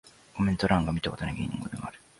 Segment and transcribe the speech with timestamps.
[0.33, 1.99] コメント欄が見たことない言語で埋まる